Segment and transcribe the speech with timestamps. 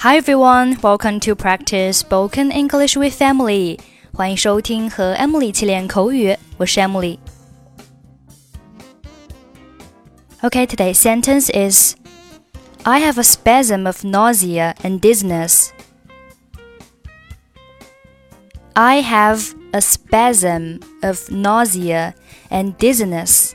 [0.00, 3.78] Hi everyone, welcome to practice spoken English with Emily.
[4.12, 7.18] 欢迎收听和 Emily 一起练口语，我是 Emily。
[10.42, 11.96] Okay, today's sentence is
[12.82, 15.70] I have a spasm of nausea and dizziness.
[18.74, 22.12] I have a spasm of nausea
[22.50, 23.54] and dizziness.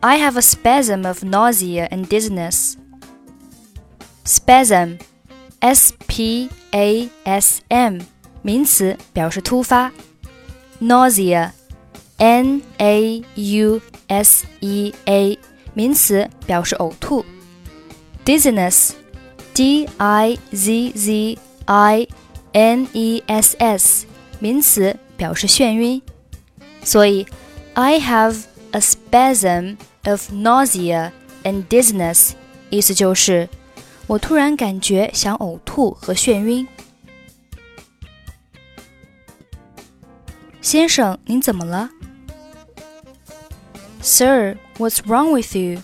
[0.00, 2.77] I have a spasm of nausea and dizziness.
[4.27, 4.99] Spasm,
[5.59, 7.99] S P A S M，
[8.41, 9.91] 名词，表示突发。
[10.81, 11.51] Nausea,
[12.17, 15.37] N A U S E A，
[15.73, 17.25] 名词，表示呕吐。
[18.25, 18.91] Dizziness,
[19.53, 22.07] D I Z Z I
[22.53, 24.05] N E S S，
[24.39, 26.01] 名词，表示眩晕。
[26.83, 27.25] 所以，
[27.73, 31.11] I have a spasm of nausea
[31.43, 32.31] and dizziness，
[32.69, 33.47] 意思就是
[34.08, 36.66] 我突然感觉想呕吐和眩晕。
[40.62, 41.90] 先生，您怎么了
[44.00, 45.82] ？Sir, what's wrong with you?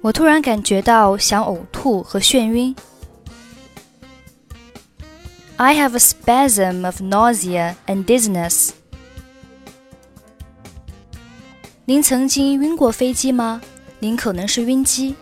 [0.00, 2.76] 我突然感觉到想呕吐和眩晕。
[5.56, 8.70] I have a spasm of nausea and dizziness.
[11.84, 13.60] 您曾经晕过飞机吗？
[13.99, 15.15] 您可能是晕机。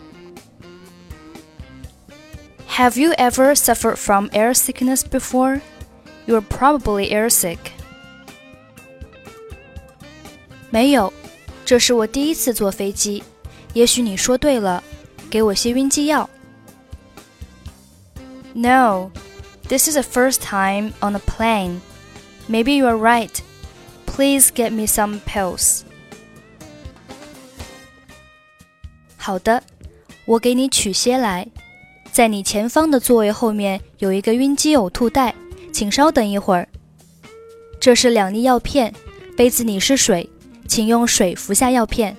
[2.70, 5.62] Have you ever suffered from air sickness before?
[6.26, 7.58] You're probably airsick.
[10.70, 11.12] 没有，
[11.66, 13.24] 这是我第一次坐飞机。
[13.74, 14.84] 也许你说对了，
[15.30, 16.30] 给我些晕机药。
[18.54, 19.12] No,
[19.68, 21.82] this is the first time on a plane.
[22.50, 23.42] Maybe you are right.
[24.06, 25.84] Please get me some pills.
[29.26, 29.64] 好的，
[30.26, 31.48] 我给你取些来。
[32.12, 35.34] 在你前方的座位后面有一个晕机呕吐袋，
[35.72, 36.68] 请稍等一会儿。
[37.80, 38.94] 这是两粒药片，
[39.38, 40.30] 杯子里是水，
[40.68, 42.16] 请用水服下药片。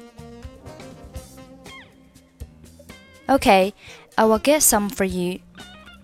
[3.27, 3.73] Okay,
[4.17, 5.41] I will get some for you.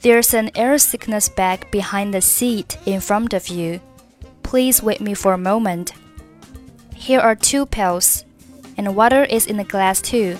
[0.00, 3.80] There's an air sickness bag behind the seat in front of you.
[4.42, 5.88] Please wait me for a moment.
[6.94, 8.22] Here are two pills,
[8.76, 10.36] and water is in the glass too.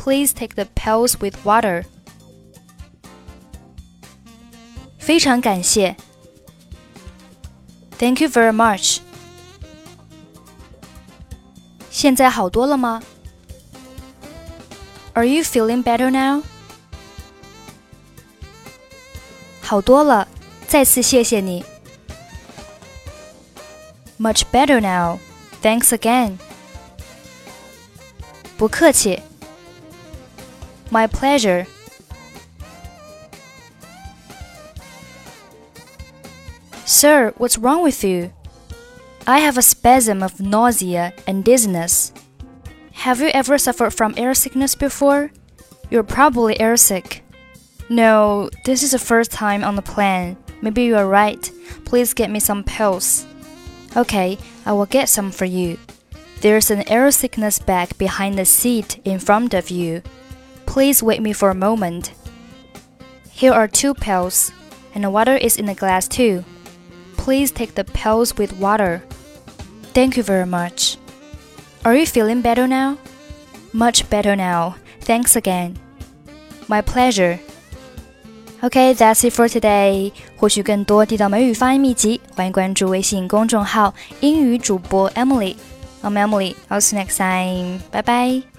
[0.00, 1.84] Please take the pills with water.
[4.98, 5.96] 非常感谢。
[7.98, 8.98] Thank you very much.
[11.90, 13.02] 现在好多了吗？
[15.14, 16.42] Are you feeling better now?
[19.62, 20.28] 好多了，
[20.68, 21.64] 再次谢谢你。
[24.18, 25.18] Much better now.
[25.62, 26.38] Thanks again.
[28.56, 29.20] 不客气。
[30.91, 31.65] My pleasure.
[36.85, 38.33] Sir, what's wrong with you?
[39.25, 42.11] I have a spasm of nausea and dizziness.
[42.91, 45.31] Have you ever suffered from air sickness before?
[45.89, 47.21] You're probably airsick.
[47.89, 50.37] No, this is the first time on the plane.
[50.61, 51.51] Maybe you are right.
[51.85, 53.25] Please get me some pills.
[53.97, 55.77] Okay, I will get some for you.
[56.41, 60.01] There's an air sickness bag behind the seat in front of you.
[60.70, 62.12] Please wait me for a moment.
[63.30, 64.52] Here are two pills,
[64.94, 66.44] and the water is in the glass too.
[67.16, 69.02] Please take the pills with water.
[69.92, 70.96] Thank you very much.
[71.84, 72.98] Are you feeling better now?
[73.72, 74.76] Much better now.
[75.00, 75.76] Thanks again.
[76.68, 77.38] My pleasure.
[78.62, 80.12] Okay, that's it for today.
[80.36, 86.54] 获取更多地道美语发音秘籍，欢迎关注微信公众号“英语主播 Emily”。I'm Emily.
[86.68, 87.80] I'll see you next time.
[87.90, 88.49] Bye bye.